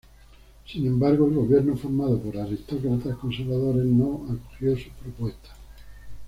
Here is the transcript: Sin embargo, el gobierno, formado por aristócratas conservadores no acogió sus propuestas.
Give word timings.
Sin 0.65 0.87
embargo, 0.87 1.27
el 1.27 1.35
gobierno, 1.35 1.77
formado 1.77 2.19
por 2.19 2.35
aristócratas 2.35 3.15
conservadores 3.17 3.85
no 3.85 4.25
acogió 4.31 4.75
sus 4.75 4.91
propuestas. 4.93 5.51